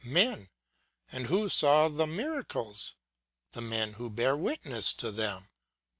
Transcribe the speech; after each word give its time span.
Men. 0.03 0.49
And 1.11 1.27
who 1.27 1.47
saw 1.47 1.87
the 1.87 2.07
miracles? 2.07 2.95
The 3.51 3.61
men 3.61 3.93
who 3.93 4.09
bear 4.09 4.35
witness 4.35 4.93
to 4.95 5.11
them. 5.11 5.49